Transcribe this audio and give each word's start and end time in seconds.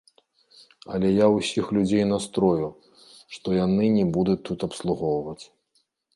Але 0.95 1.11
я 1.11 1.27
ўсіх 1.33 1.65
людзей 1.79 2.05
настрою, 2.13 2.67
што 3.37 3.47
яны 3.59 3.93
не 4.01 4.05
будуць 4.19 4.39
тут 4.51 4.59
абслугоўваць. 4.71 5.41